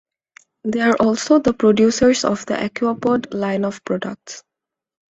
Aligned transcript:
They 0.63 0.81
are 0.81 0.95
also 0.95 1.37
the 1.37 1.53
producers 1.53 2.25
of 2.25 2.43
the 2.47 2.55
Aquapod 2.55 3.35
line 3.35 3.63
of 3.65 3.85
products. 3.85 4.43